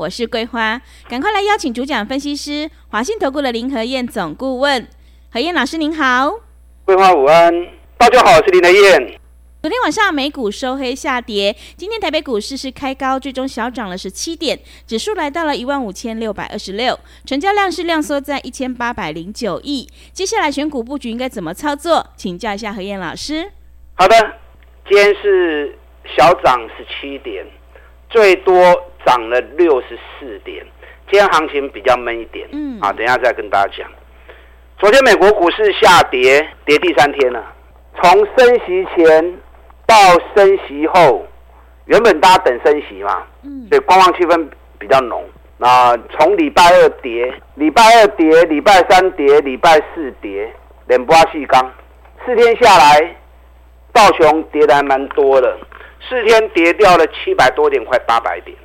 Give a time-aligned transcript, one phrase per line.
[0.00, 0.80] 我是桂花，
[1.10, 4.88] 赶快来邀请主讲分析师华信投顾的林和燕总顾问，
[5.30, 6.40] 何燕老师您好，
[6.86, 7.52] 桂花午安，
[7.98, 9.20] 大家好，我是林和燕。
[9.60, 19.86] 昨天晚上美股收黑下跌，今天台北股市是开高，最终小涨了十七点，指数来到了一万五千六百二十六，成交量是量缩在一千八百零九亿。
[20.14, 22.06] 接下来选股布局应该怎么操作？
[22.16, 23.52] 请教一下何燕老师。
[23.92, 24.16] 好的。
[24.88, 25.78] 今天是
[26.16, 27.44] 小涨十七点，
[28.08, 28.56] 最多
[29.04, 30.64] 涨了六十四点。
[31.10, 33.90] 今天行情比较闷一点，嗯，啊，等一下再跟大家讲。
[34.78, 37.44] 昨天美国股市下跌，跌第三天了。
[38.00, 39.38] 从升息前
[39.86, 39.94] 到
[40.34, 41.26] 升息后，
[41.86, 45.24] 原本大家等升息嘛，嗯，所以观望气氛比较浓。
[45.58, 50.50] 那从礼拜二跌，礼拜二跌，礼拜三跌，礼拜四跌，
[50.86, 51.72] 连波细钢，
[52.24, 53.16] 四天下来。
[53.92, 55.58] 道琼跌的还蛮多的，
[56.08, 58.56] 四天跌掉了七百多点，快八百点。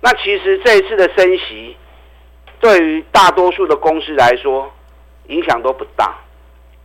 [0.00, 1.76] 那其实这一次的升息，
[2.60, 4.72] 对于大多数的公司来说，
[5.28, 6.14] 影响都不大。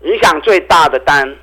[0.03, 1.37] 影响最大的单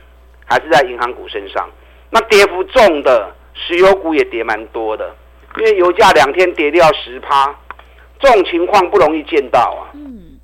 [0.44, 1.68] 还是在银行股身上。
[2.10, 5.14] 那跌幅重的石油股也跌蛮多的，
[5.58, 7.54] 因为油价两天跌掉十趴，
[8.18, 9.94] 这种情况不容易见到啊。
[9.94, 10.38] 嗯。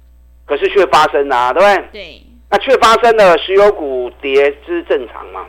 [0.47, 2.03] 可是却发生了啊，对不对？
[2.03, 2.23] 对。
[2.51, 5.47] 那却发生了，石油股跌这是正常嘛？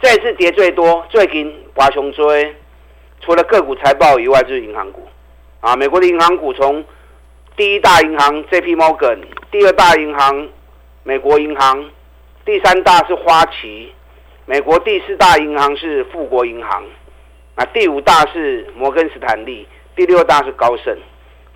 [0.00, 2.54] 这一次跌最多，最近华雄追，
[3.20, 5.06] 除了个股财报以外，就是银行股。
[5.60, 6.82] 啊，美国的银行股从
[7.56, 8.74] 第一大银行 J.P.
[8.76, 9.18] Morgan，
[9.50, 10.48] 第二大银行
[11.02, 11.90] 美国银行，
[12.44, 13.92] 第三大是花旗，
[14.46, 16.82] 美国第四大银行是富国银行，
[17.56, 20.96] 啊，第五大是摩根斯坦利，第六大是高盛。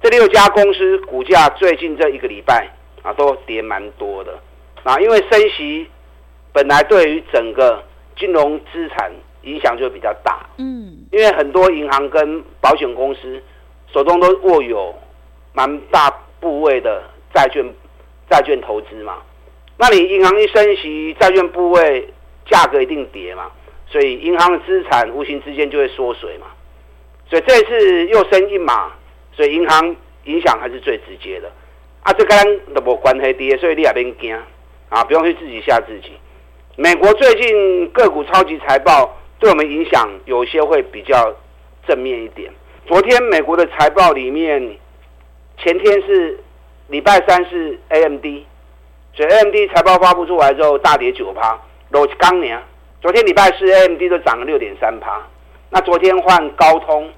[0.03, 2.69] 这六家公司股价最近这一个礼拜
[3.03, 4.39] 啊，都跌蛮多的。
[4.83, 5.89] 啊，因为升息
[6.53, 7.83] 本来对于整个
[8.19, 9.11] 金融资产
[9.45, 13.43] 影响就比较大，嗯，因为很多银行跟保险公司
[13.93, 14.95] 手中都握有
[15.53, 16.11] 蛮大
[16.41, 17.65] 部位的债券，
[18.29, 19.19] 债券投资嘛，
[19.77, 22.09] 那你银行一升息，债券部位
[22.47, 23.51] 价格一定跌嘛，
[23.87, 26.47] 所以银行的资产无形之间就会缩水嘛，
[27.29, 28.93] 所以这次又升一码，
[29.33, 31.51] 所以银行影响还是最直接的，
[32.03, 34.37] 啊，这跟都无关系跌，所以你也别惊
[34.89, 36.13] 啊，不用去自己吓自己。
[36.77, 41.31] 美国最近个股超级财报对我们影响有些会比较
[41.87, 42.51] 正面一点。
[42.87, 44.59] 昨天美国的财报里面，
[45.59, 46.41] 前天是
[46.89, 48.25] 礼拜三是 AMD，
[49.13, 51.61] 所以 AMD 财报发布出来之后大跌九趴，
[51.91, 52.59] 罗吉刚年。
[53.03, 55.21] 昨天礼拜四 AMD 都涨了六点三趴，
[55.69, 57.13] 那昨天换高通，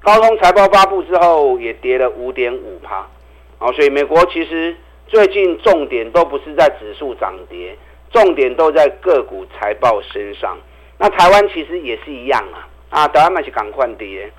[0.00, 3.08] 高通财报发布之后也跌了五点五趴。
[3.56, 7.74] 好，所以美国其实最近重点都不是在指数涨跌。
[8.10, 10.58] 重点都在个股财报身上，
[10.98, 14.30] 那台湾其实也是一样啊，啊，台湾嘛是赶快跌，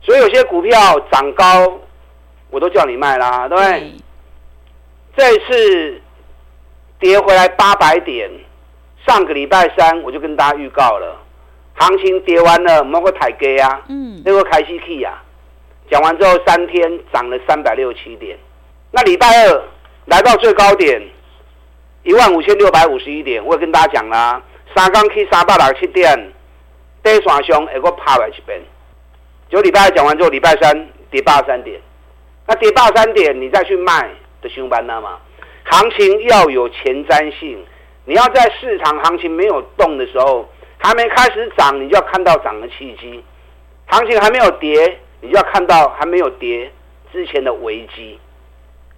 [0.00, 1.80] 所以有些股票涨高，
[2.50, 3.80] 我都叫你卖啦，对不对？
[3.80, 4.00] 嗯、
[5.16, 6.00] 这一次
[6.98, 8.30] 跌回来八百点，
[9.06, 11.16] 上个礼拜三我就跟大家预告了，
[11.74, 15.22] 行情跌完了，某个台阶啊，嗯，那个开西 K 啊，
[15.90, 18.38] 讲完之后三天涨了三百六七点，
[18.90, 19.62] 那礼拜二
[20.06, 21.02] 来到最高点。
[22.04, 24.42] 一万五千六百五十一点，我也跟大家讲啦，
[24.74, 26.32] 三刚去三百六七点，
[27.02, 28.60] 第一双熊还个趴来一遍。
[29.50, 31.80] 就礼拜二讲完之后，礼拜三跌八三点，
[32.46, 34.08] 那跌八三点，你再去卖
[34.40, 35.18] 的熊班了嘛？
[35.64, 37.62] 行情要有前瞻性，
[38.04, 43.22] 你要在市场行情没有动的时候，还没开始涨，你就要看到涨的契机；
[43.86, 46.72] 行情还没有跌，你就要看到还没有跌
[47.12, 48.18] 之前的危机。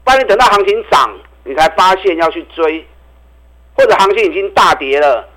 [0.04, 1.10] 不然你等到行情涨，
[1.42, 2.86] 你才发现要去追。
[3.76, 5.28] 或者行情已经大跌了，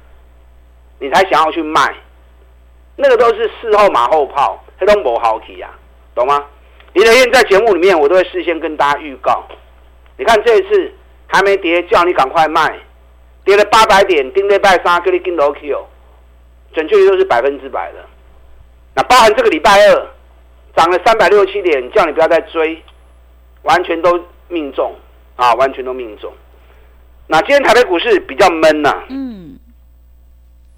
[1.00, 1.94] 你才想要去卖，
[2.96, 5.70] 那个都是事后马后炮，黑都不好提呀，
[6.16, 6.44] 懂吗？
[6.94, 9.44] 林和彦在节目里面，我都会事先跟大家预告。
[10.18, 10.92] 你看这一次
[11.28, 12.76] 还没跌，叫你赶快卖，
[13.46, 15.86] 跌了八百点，顶礼拜三给你跟楼 Q，
[16.74, 18.04] 准确率都是百分之百的。
[18.96, 20.08] 那包含这个礼拜二
[20.76, 22.82] 涨了三百六十七点，叫你不要再追，
[23.62, 24.96] 完全都命中
[25.36, 26.34] 啊，完全都命中。
[27.28, 29.47] 那今天台北股市比较闷呐，嗯，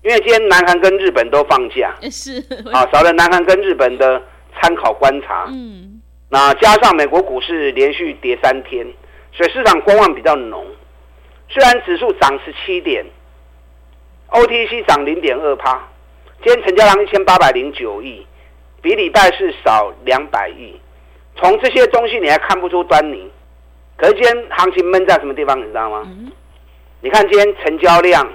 [0.01, 2.40] 因为今天南韩跟日本都放假， 是
[2.72, 4.22] 啊，少了南韩跟日本的
[4.60, 8.86] 参考观察，嗯，那加上美国股市连续跌三天，
[9.34, 10.66] 所以市场观望比较浓。
[11.50, 13.06] 虽然指数涨十七点
[14.30, 15.88] ，OTC 涨零点二趴，
[16.44, 18.25] 今天成交量一千八百零九亿，
[18.81, 20.80] 比礼拜四少两百亿。
[21.36, 23.31] 从这些东西你还看不出端倪，
[23.98, 26.04] 可是今天行情闷在什么地方，你知道吗？
[26.06, 26.31] 嗯、
[27.01, 28.28] 你看今天成交量，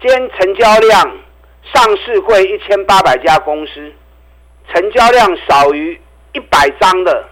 [0.00, 1.16] 今天成交量，
[1.74, 3.92] 上市柜一千八百家公司，
[4.72, 6.00] 成交量少于
[6.34, 7.24] 一百张的，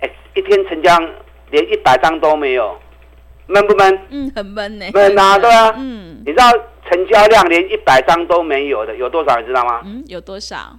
[0.00, 0.94] 哎，一天成交
[1.50, 2.76] 连一百张都没有。
[3.46, 3.98] 闷不闷？
[4.10, 4.86] 嗯，很闷呢。
[4.92, 5.72] 闷啊，对啊。
[5.76, 6.50] 嗯，你知道
[6.90, 9.38] 成交量连一百张都没有的有多少？
[9.40, 9.82] 你知道吗？
[9.84, 10.76] 嗯，有多少？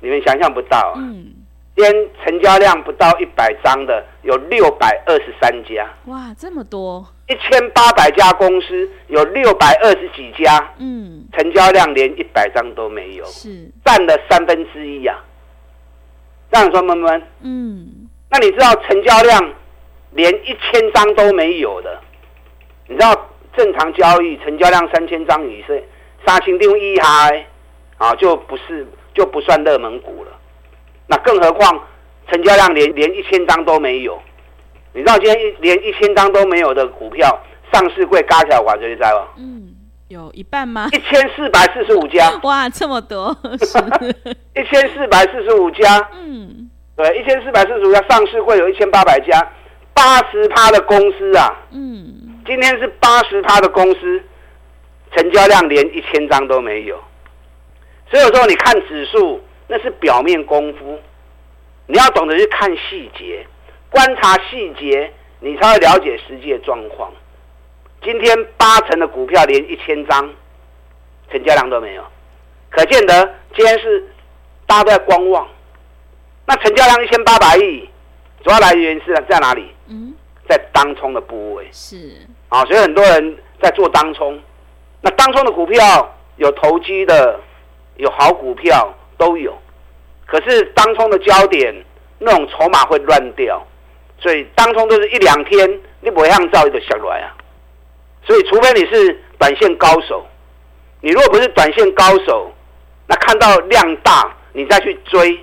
[0.00, 0.94] 你们想象不到啊。
[0.96, 1.32] 嗯。
[1.76, 1.92] 连
[2.22, 5.84] 成交量不到一百张的有六百二十三家。
[6.04, 7.04] 哇，这么多！
[7.28, 10.72] 一千八百家公司有六百二十几家。
[10.78, 11.24] 嗯。
[11.32, 13.24] 成交量连一百张都没有。
[13.26, 13.70] 是。
[13.84, 15.22] 占了三分之一啊。
[16.52, 17.22] 这样说闷闷？
[17.42, 18.08] 嗯。
[18.30, 19.52] 那你知道成交量？
[20.16, 22.00] 连一千张都没有的，
[22.86, 25.76] 你知道正常交易成交量三千张以上，
[26.24, 27.04] 三千张以下
[27.98, 30.30] 啊，就不是就不算热门股了。
[31.08, 31.84] 那更何况
[32.30, 34.22] 成交量连连一千张都没有，
[34.94, 37.28] 你知道今天一连一千张都没有的股票
[37.72, 39.26] 上市柜加起来，我这里在吗？
[39.36, 39.74] 嗯，
[40.08, 40.88] 有一半吗？
[40.92, 42.30] 一千四百四十五家。
[42.44, 43.36] 哇，这么多！
[44.54, 46.08] 一千四百四十五家。
[46.12, 49.40] 嗯，对，一千四百四十五家上市柜有一千八百家。
[49.96, 54.20] 八十趴的公司啊，嗯，今天是八十趴的公司，
[55.14, 57.00] 成交量连一千张都没有，
[58.10, 60.98] 所以有时候你看指数那是表面功夫，
[61.86, 63.46] 你要懂得去看细节，
[63.94, 65.08] 观察细节，
[65.38, 67.12] 你才会了解实际的状况。
[68.02, 70.28] 今天八成的股票连一千张
[71.30, 72.02] 成交量都没有，
[72.70, 73.24] 可见得
[73.54, 74.04] 今天是
[74.66, 75.46] 大家都在观望。
[76.44, 77.88] 那成交量一千八百亿。
[78.42, 79.72] 主要来源是在哪里？
[79.88, 80.12] 嗯，
[80.46, 81.96] 在当冲的部位是
[82.50, 84.38] 啊，所以很多人在做当冲。
[85.00, 87.40] 那当冲的股票有投机的，
[87.96, 89.56] 有好股票都有。
[90.26, 91.74] 可是当冲的焦点
[92.18, 93.66] 那种筹码会乱掉，
[94.18, 97.34] 所以当中都是一两天，你不会像照一个下来啊。
[98.26, 100.26] 所以除非你是短线高手，
[101.00, 102.52] 你如果不是短线高手，
[103.06, 105.38] 那看到量大你再去追。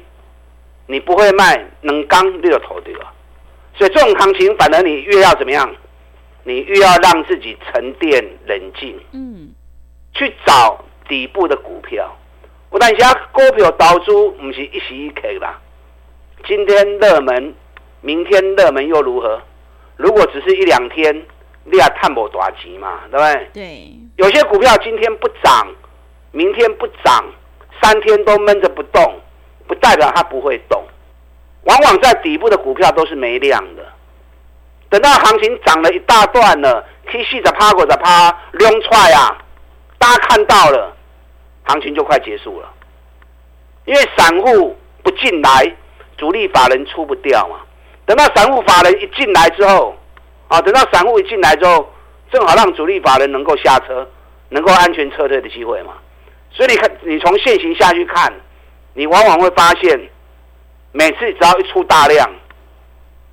[0.87, 3.13] 你不会卖，能刚六头对吧？
[3.77, 5.73] 所以这种行情，反而你越要怎么样？
[6.43, 9.53] 你越要让自己沉淀冷静，嗯，
[10.13, 12.13] 去找底部的股票。
[12.71, 15.57] 我等下股票投资不是一时一刻啦。
[16.45, 17.53] 今天热门，
[18.01, 19.41] 明天热门又如何？
[19.95, 21.25] 如果只是一两天，
[21.63, 23.49] 你也探不大钱嘛，对不对？
[23.53, 23.93] 对。
[24.17, 25.67] 有些股票今天不涨，
[26.31, 27.25] 明天不涨，
[27.81, 29.19] 三天都闷着不动。
[29.67, 30.83] 不代表它不会动，
[31.63, 33.85] 往往在底部的股票都是没量的。
[34.89, 39.37] 等到行情涨了一大段了，K 线在趴过在趴，亮出来啊，
[39.97, 40.93] 大家看到了，
[41.63, 42.69] 行情就快结束了。
[43.85, 45.73] 因为散户不进来，
[46.17, 47.61] 主力法人出不掉嘛。
[48.05, 49.95] 等到散户法人一进来之后，
[50.47, 51.89] 啊，等到散户一进来之后，
[52.31, 54.07] 正好让主力法人能够下车，
[54.49, 55.93] 能够安全撤退的机会嘛。
[56.51, 58.33] 所以你看，你从现行下去看。
[58.93, 59.97] 你往往会发现，
[60.91, 62.29] 每次只要一出大量，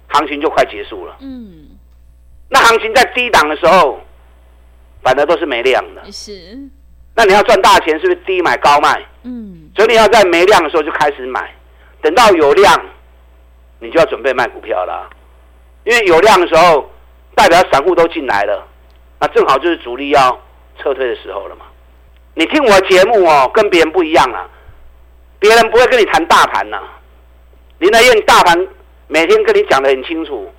[0.07, 1.17] 行情就快结束了。
[1.19, 1.71] 嗯，
[2.49, 4.01] 那行情在低档的时候，
[5.03, 6.13] 反而都是没量的。
[6.13, 6.57] 是。
[7.17, 9.05] 那你要赚大钱，是不是低买高卖？
[9.25, 9.69] 嗯。
[9.75, 11.53] 所以你要在没量的时候就开始买，
[12.01, 12.81] 等到有量，
[13.81, 15.09] 你就要准备卖股票了。
[15.85, 16.91] 因为有量的时候，
[17.35, 18.67] 代表散户都进来了，
[19.21, 20.41] 那正好就是主力要
[20.79, 21.65] 撤退的时候了嘛。
[22.35, 24.49] 你听我节目哦，跟别人不一样啊。
[25.41, 26.99] 别人不会跟你谈大盘呐、啊，
[27.79, 28.67] 林德燕大盘
[29.07, 30.53] 每天跟你讲得很清楚，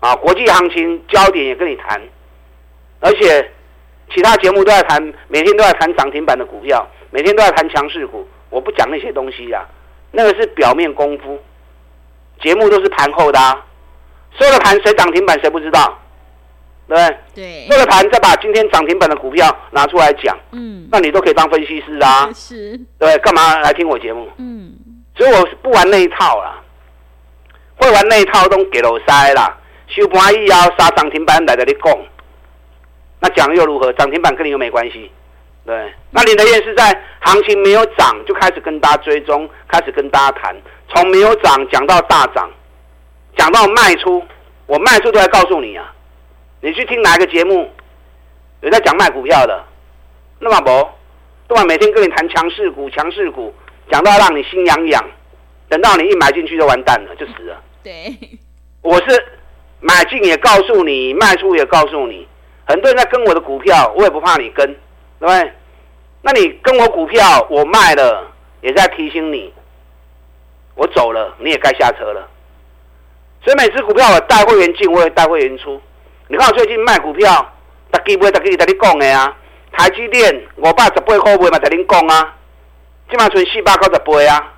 [0.00, 2.00] 啊，国际行情焦点也跟你谈，
[3.00, 3.50] 而且
[4.14, 9.68] 其他节目都在谈，每天都在谈涨停板的股票，每天都在谈强势股，我不讲那些东西呀、啊，
[10.12, 11.38] 那个是表面功夫，
[12.42, 13.64] 节目都是盘后的啊，
[14.38, 15.98] 收了盘谁涨停板谁不知道。
[16.88, 17.66] 对不对？
[17.66, 24.28] 对，这个盘再把今天涨停板的股票拿出来讲，嗯，那你都可以当分析师啊，是，对，干嘛来听我节目？
[24.36, 24.74] 嗯，
[25.16, 26.60] 所以我不玩那一套啦，
[27.76, 29.56] 会玩那一套都给了塞啦，
[29.86, 31.96] 收盘以后杀涨停板来这里讲，
[33.20, 33.90] 那讲又如何？
[33.92, 35.10] 涨停板跟你又没关系，
[35.64, 40.56] 对，那林德燕是在行情没有涨就开始跟大家追踪，开始跟大家谈，
[40.88, 42.50] 从没有涨讲到大涨，
[43.36, 44.22] 讲到卖出，
[44.66, 45.92] 我卖出都来告诉你啊。
[46.60, 47.70] 你去听哪个节目，
[48.60, 49.64] 有在讲卖股票的，
[50.38, 50.88] 那么不，
[51.48, 51.64] 对吧？
[51.64, 53.54] 每天跟你谈强势股，强势股，
[53.90, 55.04] 讲到让你心痒痒，
[55.68, 57.60] 等到你一买进去就完蛋了，就死了。
[57.84, 58.16] 对，
[58.80, 59.24] 我是
[59.80, 62.26] 买进也告诉你，卖出也告诉你。
[62.64, 64.76] 很多人在跟我的股票，我也不怕你跟，
[65.22, 65.52] 对不对？
[66.22, 68.26] 那你跟我股票，我卖了，
[68.60, 69.54] 也在提醒你，
[70.74, 72.28] 我走了，你也该下车了。
[73.44, 75.80] 所以每次股票我带会员进，我也带会员出。
[76.26, 77.52] 你看我最近卖股票，
[77.92, 79.36] 大基不会大基在你讲的啊。
[79.70, 82.36] 台积电五百十八块卖嘛，在恁讲啊。
[83.08, 84.52] 今嘛剩四百九十八啊。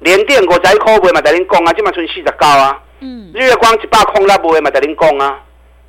[0.00, 1.72] 联电五十一块卖嘛，在恁讲啊。
[1.72, 2.82] 今嘛剩四十九啊。
[3.00, 3.32] 嗯。
[3.34, 5.40] 日月光一百空那卖嘛，在恁讲啊。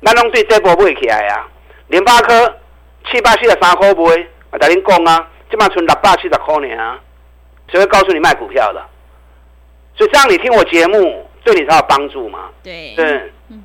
[0.02, 1.46] 咱拢对这波买起来啊。
[1.88, 2.54] 联发科
[3.10, 4.16] 七百四十三块卖
[4.50, 5.28] 嘛，在恁讲啊。
[5.50, 7.00] 这嘛剩六百七十块呢啊。
[7.68, 8.84] 只会告诉你卖股票的。
[9.96, 11.24] 所以这样你听我节目。
[11.44, 12.50] 对你才有帮助嘛？
[12.62, 13.32] 对，对。
[13.48, 13.64] 嗯、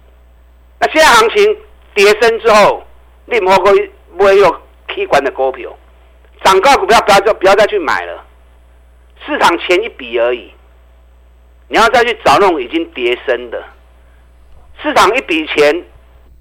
[0.79, 1.57] 那现在行情
[1.93, 2.81] 跌升之后，
[3.25, 4.49] 你莫可以不会有
[4.87, 5.69] 可观的股票，
[6.45, 8.23] 涨高股票不要再不要再去买了。
[9.25, 10.53] 市场钱一笔而已，
[11.67, 13.61] 你要再去找那种已经跌升的。
[14.81, 15.83] 市场一笔钱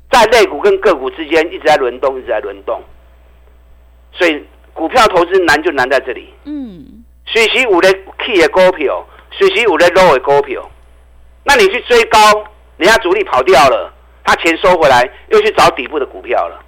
[0.09, 2.81] 在类股跟个股之间一直在轮动，一直在轮动。
[4.13, 6.33] 所以股票投资难就难在这里。
[6.45, 7.05] 嗯。
[7.27, 7.91] 水时有咧
[8.25, 10.69] 起的股票，随时有咧落的股票。
[11.45, 12.19] 那你去追高，
[12.77, 13.93] 人家主力跑掉了，
[14.25, 16.63] 他钱收回来，又去找底部的股票了。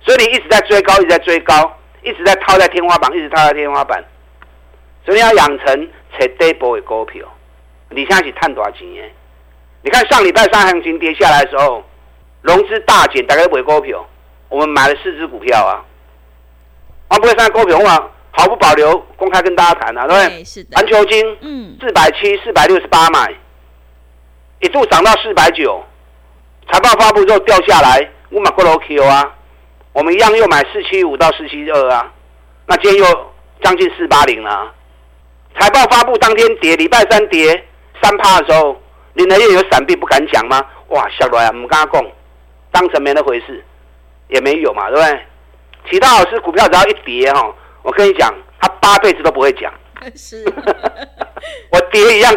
[0.00, 4.04] 所以你一直在追高，一直在追高，一直在套在天花板，一直套在天花板。
[5.04, 7.26] 所以你要养成找底部的股票。
[7.90, 8.86] 你现在是探多少钱？
[9.82, 11.82] 你看上礼拜三行情跌下来的时候，
[12.42, 14.06] 融资大减，大概买股票，
[14.48, 15.84] 我们买了四只股票啊。
[17.14, 20.44] 啊，不会上股票我毫不保留公开跟大家谈啊，对不对？
[20.44, 20.76] 是的。
[20.76, 23.32] 环球金，嗯，四百七，四百六十八买。
[24.60, 25.82] 一度涨到四百九，
[26.70, 29.32] 财报发布之后掉下来，我买过楼 Q 啊，
[29.92, 32.10] 我们一样又买四七五到四七二啊，
[32.66, 34.72] 那今天又将近四八零了。
[35.60, 37.64] 财报发布当天跌，礼拜三跌
[38.02, 38.76] 三趴的时候，
[39.12, 40.64] 林德燕有闪避不敢讲吗？
[40.88, 42.04] 哇，小罗啊，唔敢讲，
[42.72, 43.62] 当成没那回事，
[44.28, 45.20] 也没有嘛，对不对？
[45.90, 49.72] 其他老师股票只要一跌哈，我跟你讲，他八辈子都不会讲，
[50.16, 50.44] 是，
[51.70, 52.32] 我跌一样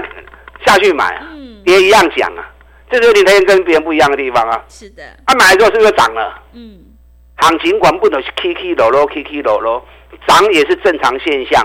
[0.66, 1.18] 下去买。
[1.34, 2.50] 嗯跌一样讲啊，
[2.90, 4.64] 这就是你那天跟别人不一样的地方啊。
[4.70, 5.04] 是的。
[5.26, 6.42] 他、啊、买了之后是不是涨了？
[6.54, 6.80] 嗯。
[7.36, 9.86] 行情管不能是起起落落，起起落落，
[10.26, 11.62] 涨也是正常现象，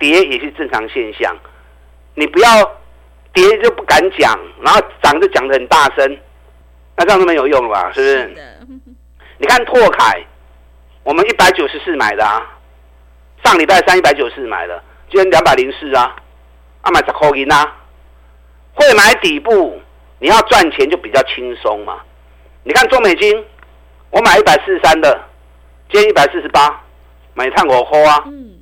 [0.00, 1.36] 跌也是正常现象。
[2.14, 2.48] 你不要
[3.34, 6.18] 跌就不敢讲，然后涨就讲的很大声，
[6.96, 7.92] 那这样是没有用了吧？
[7.92, 8.16] 是不是？
[8.16, 8.56] 是。
[9.36, 10.24] 你看拓凯，
[11.04, 12.42] 我们一百九十四买的啊，
[13.44, 16.16] 上礼拜三一百九十四买的，今天两百零四啊，
[16.80, 17.72] 啊买十块银啊。
[18.72, 19.80] 会买底部，
[20.18, 22.00] 你要赚钱就比较轻松嘛。
[22.64, 23.44] 你看中美金，
[24.10, 25.20] 我买一百四十三的，
[25.92, 26.82] 今天一百四十八，
[27.34, 28.24] 买探五块啊。
[28.26, 28.54] 嗯。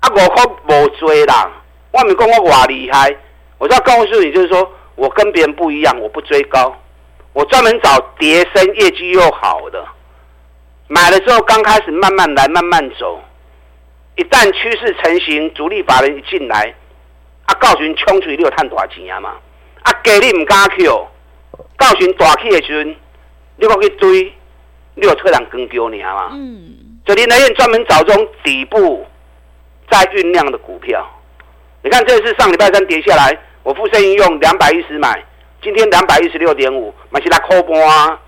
[0.00, 1.48] 啊，五块无追啦，
[1.92, 3.14] 外面讲我哇厉害，
[3.58, 6.74] 我要告诉你，就是说我跟别人不一样，我不追高，
[7.34, 9.86] 我专门找跌升、业绩又好的，
[10.92, 13.22] 买了之后刚开始慢慢来，慢慢走，
[14.16, 16.74] 一旦趋势成型，主力法人一进来。
[17.46, 19.36] 啊，告诉你冲出去你有赚大钱啊嘛！
[19.82, 21.06] 啊，给你唔敢去哦。
[21.76, 22.96] 告诉你大起的时阵，
[23.56, 24.32] 你要去追，
[24.96, 26.28] 你有特人跟丢你啊嘛！
[26.32, 26.98] 嗯。
[27.06, 29.06] 所以林德燕专门找这种底部
[29.88, 31.08] 在酝酿的股票。
[31.82, 35.24] 你看，这次上礼拜三跌下来，我富盛应用两百一十买，
[35.62, 38.18] 今天两百一十六点五，买起来扣半啊，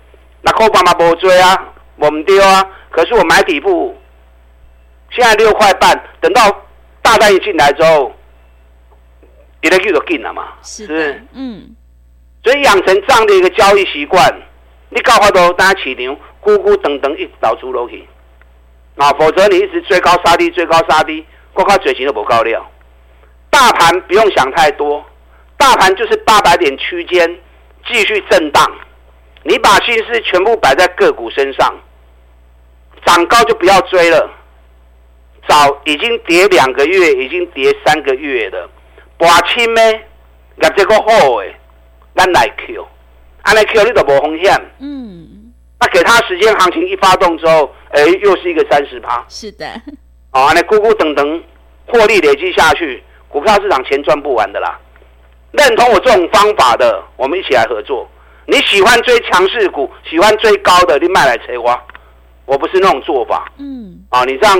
[0.41, 2.65] 那扣半嘛不追啊，我们丢啊。
[2.89, 3.97] 可是我买底部，
[5.11, 6.41] 现在六块半，等到
[7.01, 8.13] 大单一进来之后。
[9.61, 10.49] 你的就进了嘛？
[10.61, 11.73] 是，是嗯。
[12.43, 14.29] 所以养成这样的一个交易习惯，
[14.89, 18.05] 你搞好多大家起牛，咕咕等等一直倒出楼去，
[18.97, 22.69] 啊，否则你一直追高杀低，追高杀低，光靠嘴型都不够料。
[23.49, 25.01] 大盘不用想太多，
[25.55, 27.39] 大盘就是八百点区间
[27.87, 28.69] 继续震荡，
[29.43, 31.73] 你把心思全部摆在个股身上，
[33.05, 34.29] 涨高就不要追了。
[35.47, 38.69] 早已经跌两个月，已经跌三个月了。
[39.17, 41.53] 大清呢，业绩个好诶，
[42.15, 42.87] 咱来 Q，
[43.41, 44.53] 安来 Q 你都无风险。
[44.79, 49.25] 嗯，那给他时间，行情一发动之后，哎、欸，又是一个三十趴。
[49.27, 49.65] 是的。
[50.31, 51.43] 啊，那咕咕等等，
[51.87, 54.79] 获利累积下去，股票市场钱赚不完的啦。
[55.51, 58.09] 认同我这种方法的，我们一起来合作。
[58.45, 61.79] 你喜欢追强势股，喜欢追高的，你卖来催我。
[62.45, 63.51] 我不是那种做法。
[63.57, 63.99] 嗯。
[64.09, 64.57] 啊，你这样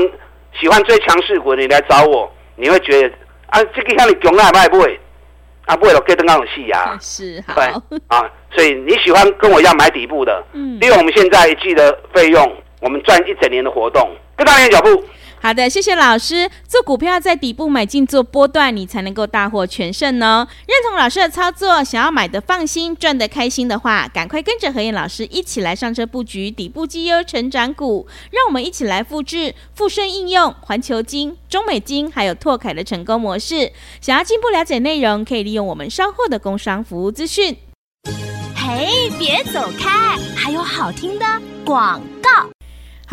[0.59, 3.15] 喜欢追强势股，你来找我，你会觉得。
[3.47, 4.99] 啊，这个像你讲了买不会，
[5.65, 6.97] 啊不会了，给等那种戏呀。
[7.01, 7.55] 是好。
[7.55, 15.03] 对啊，所以你喜欢跟我一样买底部的，嗯，利用我们现在一季的费用，我们赚一整年的活动，跟上你的脚步。
[15.43, 16.49] 好的，谢谢老师。
[16.65, 20.47] 做股票在底部买进做波段，你才能够大获全胜哦。
[20.65, 28.07] 认同老师的操作，想要买的放心、赚的开心的话，赶快跟着何燕老师一起来上车布局底部绩优成长股。
[28.31, 33.73] 让我们一起来复制富盛应用、环球金、中美金还有拓凯的成功模式。
[33.99, 37.57] 想要进一步了解内容，可以利用我们稍后的工商服务资讯。
[38.55, 41.25] 嘿，别走开，还有好听的
[41.65, 42.47] 广告。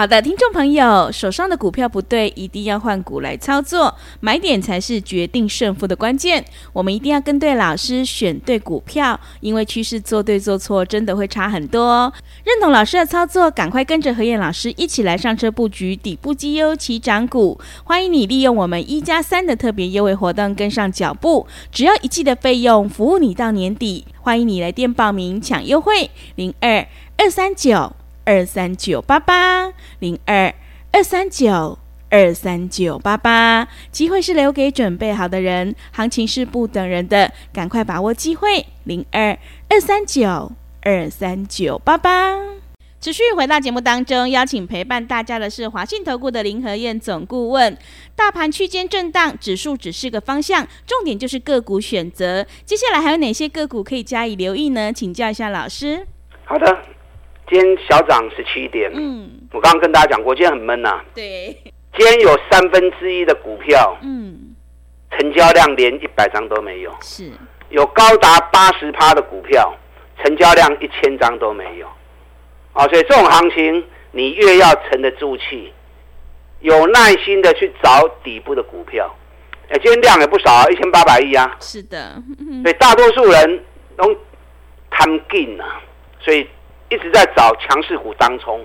[0.00, 6.42] 好的，听众朋友，手上的股票不对，一定要换股来操作，买点才是决定胜负的关键。
[6.72, 12.10] 我们一定要跟对老师，选对股票，因为趋势做对做错真的会差很多哦。
[12.44, 17.60] 认同老师的操作，赶快跟着何燕老师一起来上车布局底部绩优起涨股。
[17.84, 24.06] 欢迎你利用我们一加三的特别优惠活动跟上脚步，只要一季的费用，服务你到年底。
[24.22, 26.86] 欢迎你来电报名抢优惠，零二
[27.18, 27.92] 二三九。
[28.30, 30.54] 二三九八八零二
[30.92, 31.76] 二三九
[32.08, 38.64] 二三九八八，机会是留给准备好的人，行情是不等人的，赶快把握机会。
[38.84, 39.36] 零二
[39.68, 42.36] 二三九二三九八八，
[43.00, 47.76] 持续回到节目当中，邀请陪伴大家的是华信投顾的林和燕总顾问。
[48.14, 52.46] 大盘区间震荡，指数只是个方向，重点就是个股选择。
[52.64, 54.92] 接下来还有哪些个股可以加以留意呢？
[54.92, 56.06] 请教一下老师。
[56.44, 56.78] 好的。
[57.50, 58.88] 今天小涨十七点。
[58.94, 61.04] 嗯，我刚刚跟大家讲过，今天很闷呐、啊。
[61.12, 61.56] 对。
[61.98, 64.54] 今天有三分之一的股票，嗯，
[65.10, 66.94] 成交量连一百张都没有。
[67.02, 67.28] 是。
[67.70, 69.74] 有高达八十趴的股票，
[70.22, 71.88] 成交量一千张都没有。
[72.72, 75.72] 啊，所以这种行情，你越要沉得住气，
[76.60, 79.12] 有耐心的去找底部的股票。
[79.70, 81.56] 哎，今天量也不少啊，一千八百亿啊。
[81.58, 82.22] 是的。
[82.62, 83.64] 所以大多数人
[83.96, 84.16] 都
[84.88, 85.82] 贪进啊，
[86.20, 86.46] 所以。
[86.90, 88.64] 一直在找强势股当冲，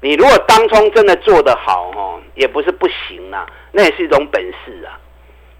[0.00, 5.00] 你如果当冲真的做得好哦，也不是不行啊，那也是一种本事啊。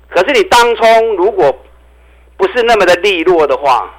[0.09, 1.51] 可是你当冲如果
[2.37, 3.93] 不是那么的利落的话，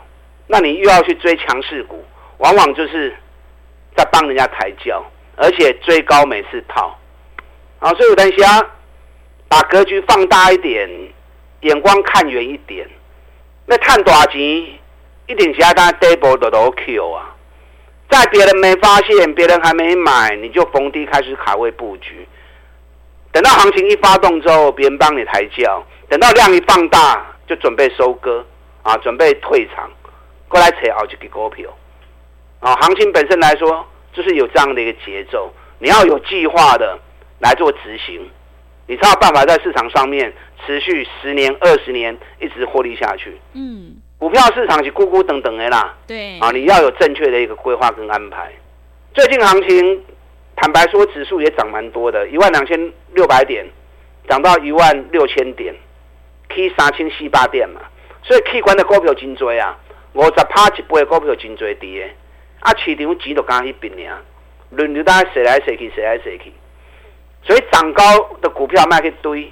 [0.47, 2.03] 那你又要去追强势股，
[2.37, 3.15] 往往就是
[3.95, 5.03] 在帮人家抬轿，
[5.35, 6.97] 而且追高每次套。
[7.79, 8.69] 啊，所以有当下
[9.47, 10.87] 把格局放大一点，
[11.61, 12.87] 眼光看远一点，
[13.65, 17.30] 那探多少钱，一定是要当 double 的都 Q 啊。
[18.11, 22.27] 在别人没发现，别人还没买，你就逢低开始卡位布局。
[23.31, 28.45] 等到行情一发动之后，别人帮你抬轿；等到量一放大，就准备收割
[28.83, 29.89] 啊，准备退场，
[30.49, 31.73] 过来扯好几个股票
[32.59, 32.75] 啊。
[32.81, 36.99] 行情本身来说，就是有这样的一个节奏，你要有计划的
[37.39, 38.29] 来做执行，
[38.87, 40.33] 你才有办法在市场上面
[40.65, 43.39] 持续十年、二十年一直获利下去。
[43.53, 44.00] 嗯。
[44.21, 48.51] 股票市场是咕咕等等的啦，对啊，你要有正确的一个规划跟安排。
[49.15, 49.99] 最近行情，
[50.55, 53.65] 坦白说，指数也涨蛮多的，一万两千六百点，
[54.29, 55.73] 涨到一万六千点
[56.49, 57.81] ，K 三千四百点嘛。
[58.21, 59.75] 所以 K 关的股票真多啊，
[60.13, 62.15] 五十趴一倍的股票真多跌，
[62.59, 64.15] 啊，市场钱都刚一笔呢，
[64.69, 66.53] 轮流大家谁来谁去，谁来谁去。
[67.41, 68.03] 所以涨高
[68.39, 69.51] 的股票卖去堆。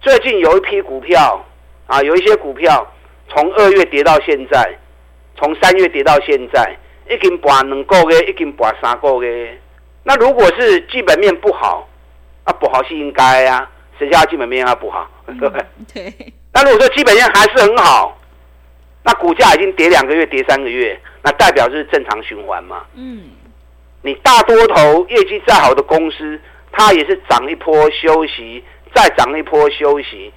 [0.00, 1.44] 最近有一批股票
[1.88, 2.86] 啊，有一些股票。
[3.28, 4.78] 从二月跌到现在，
[5.36, 6.76] 从三月跌到现在，
[7.10, 9.58] 已经跌两个月，已经跌三个月。
[10.02, 11.88] 那如果是基本面不好，
[12.44, 15.64] 啊，不好是应该啊，谁叫基本面啊不好，对不对？
[15.92, 16.32] 对。
[16.52, 18.18] 那如果说基本面还是很好，
[19.04, 22.84] 那股价已经跌两个月，跌三个月，那代表是正常循环嘛？
[22.94, 23.30] 嗯。
[24.00, 26.40] 你大多头业绩再好的公司，
[26.72, 28.64] 它也是涨一波休息，
[28.94, 30.32] 再涨一波休息，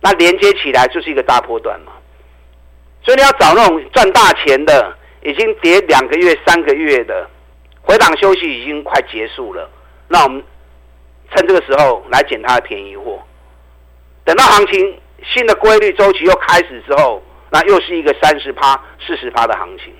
[0.00, 1.92] 那连接起来就是一个大波段嘛。
[3.06, 4.92] 所以你要找那种赚大钱的，
[5.22, 7.30] 已经跌两个月、三个月的，
[7.80, 9.70] 回档休息已经快结束了。
[10.08, 10.42] 那我们
[11.32, 13.22] 趁这个时候来捡它的便宜货。
[14.24, 18.74] 等到行情新的规律周期又开始之后，那又是一个三十趴、
[19.06, 19.94] 四十趴的行情。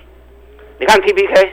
[0.77, 1.49] 你看 TPK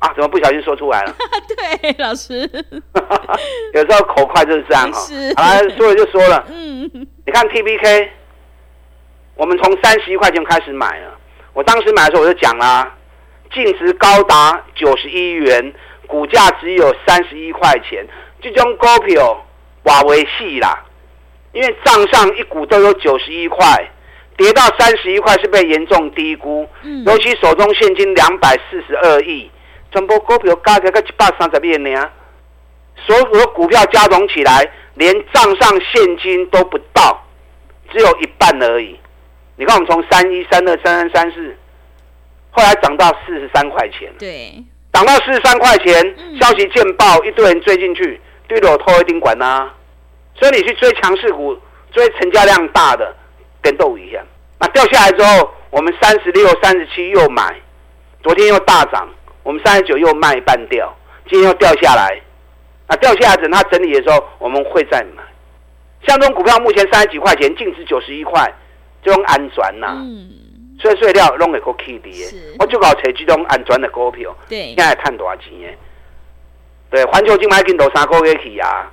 [0.00, 1.16] 啊，怎么不小心说出来了？
[1.80, 2.40] 对，老师，
[3.72, 5.00] 有时候口快就是这样哈。
[5.00, 6.44] 是好来说了就说了。
[6.50, 6.82] 嗯，
[7.24, 8.10] 你看 TPK。
[9.40, 11.16] 我们从三十一块钱开始买了，
[11.54, 12.94] 我当时买的时候我就讲啦，
[13.50, 15.72] 净值高达九十一元，
[16.06, 18.06] 股价只有三十一块钱，
[18.42, 19.42] 这种股票
[19.84, 20.84] 瓦为细啦，
[21.52, 23.90] 因为账上一股都有九十一块，
[24.36, 26.68] 跌到三十一块是被严重低估，
[27.06, 29.50] 尤其手中现金两百四十二亿，
[29.90, 32.10] 全部股票加起来一百三十亿呢，
[33.06, 37.24] 所有的股票加总起来，连账上现金都不到，
[37.90, 38.99] 只有一半而已。
[39.60, 41.54] 你看，我们从三一、三二、三三、三四，
[42.50, 44.10] 后来涨到四十三块钱。
[44.18, 44.54] 对，
[44.90, 45.94] 涨到四十三块钱，
[46.40, 48.18] 消息见报，一堆人追进去，
[48.48, 49.70] 对楼拖一定管呐。
[50.34, 51.54] 所以你去追强势股，
[51.92, 53.14] 追成交量大的，
[53.60, 54.24] 跟斗一样。
[54.58, 57.54] 那掉下来之后，我们三十六、三十七又买，
[58.22, 59.06] 昨天又大涨，
[59.42, 60.90] 我们三十九又卖半掉，
[61.28, 62.18] 今天又掉下来。
[62.88, 65.22] 那掉下来等它整理的时候，我们会再买。
[66.08, 68.50] 像这种股票，目前三十几块钱，净值九十一块，
[69.02, 69.96] 这种安全呐。
[70.00, 70.30] 嗯。
[70.80, 74.34] 碎碎料弄个可 K 的，我就搞找这种安全的股票。
[74.48, 74.74] 对。
[74.74, 75.76] 现在赚多少钱？
[76.90, 78.90] 对，环球金买进都三个月起啊。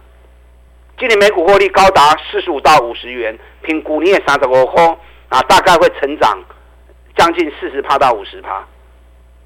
[1.00, 4.84] 今年每股获利高达四十五到五十元，评估你也三十五块
[5.30, 6.38] 啊，大概会成长
[7.16, 8.68] 将近四十趴到五十趴。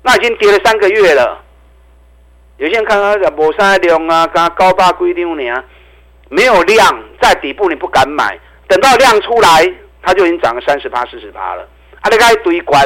[0.02, 1.44] 那已经跌了三个月了，
[2.58, 5.64] 有些人看看无啥量啊，刚高八规定呢，
[6.30, 11.68] 没有量在底部你不敢买，等到量出来，它就已经涨了三十趴四十趴了。
[12.02, 12.84] 啊，你该堆关，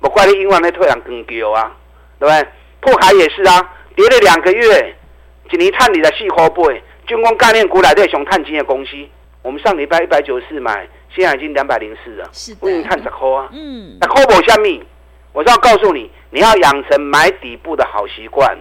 [0.00, 1.70] 不怪你英文那退两更丢啊，
[2.18, 2.48] 对不对？
[2.80, 4.94] 破海也是啊，跌了两个月，
[5.50, 6.82] 一年探你的细货背。
[7.06, 8.90] 军工概念股来对熊探金的公司，
[9.42, 12.28] 我们上礼拜一百九十四买，现在已经两百零四了。
[12.32, 13.48] 是的，我给你看十块啊。
[13.52, 13.96] 嗯。
[14.00, 14.84] 那抠不下面，
[15.32, 18.58] 我是要告诉你，你要养成买底部的好习惯，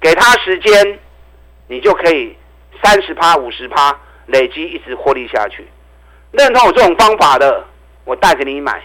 [0.00, 0.98] 给他时间，
[1.66, 2.36] 你就可以
[2.80, 5.66] 三十趴、五十趴累积一直获利下去。
[6.32, 7.64] 认同我这种方法的，
[8.04, 8.82] 我带着你买，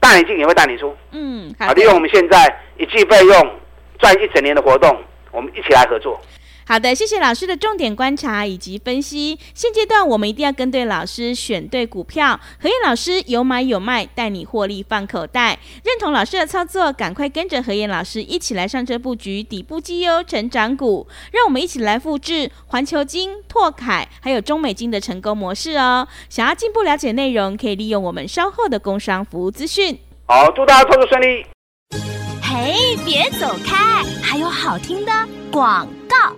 [0.00, 0.94] 带你进也会带你出。
[1.12, 1.54] 嗯。
[1.58, 3.50] 好，利用我们现在一季费用
[3.98, 4.96] 赚一整年的活动，
[5.30, 6.20] 我们一起来合作。
[6.66, 9.38] 好的，谢谢老师的重点观察以及分析。
[9.52, 12.40] 现阶段我们一定要跟对老师，选对股票。
[12.58, 15.58] 何燕老师有买有卖，带你获利放口袋。
[15.84, 21.06] 认同老师的操作，赶快跟着何燕老师一起来上车布局底部绩优成长股。
[21.32, 26.08] 让我们一起来复制环球金、拓凯还有中美金的成功模式哦。
[26.30, 29.98] 想要进一步了解内容，可以利用我们稍后的工商服务资讯。
[30.26, 31.44] 好，祝大家操作顺利。
[32.42, 35.12] 嘿，别走开，还有好听的
[35.50, 36.34] 广告。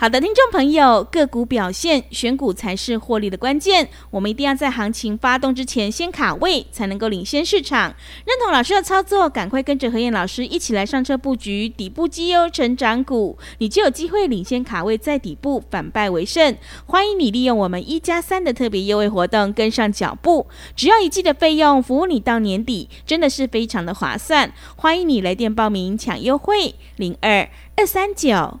[0.00, 3.88] 好的，听众朋友，个股表现，选股才是获利的关键。
[4.12, 7.92] 我们一定要在行情发动之前先卡位，才能够领先市场。
[8.24, 16.56] 认同老师的操作，赶快跟着何燕老师一起来上车布局底部绩优成长股，你就有机会领先卡位在底部，反败为胜。
[16.86, 24.52] 欢迎你利用我们一加三的特别优惠活动跟上脚步，只要一季的费用，服务你到年底，真的是非常的划算。
[24.76, 28.60] 欢迎你来电报名抢优惠，零二二三九。